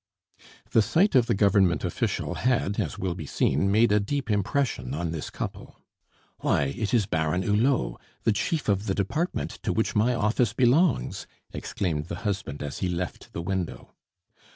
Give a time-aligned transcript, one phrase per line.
[0.71, 4.95] The sight of the Government official had, as will be seen, made a deep impression
[4.95, 5.79] on this couple.
[6.39, 11.27] "Why, it is Baron Hulot, the chief of the department to which my office belongs!"
[11.53, 13.93] exclaimed the husband as he left the window.